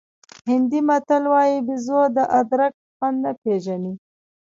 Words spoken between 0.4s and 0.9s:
هندي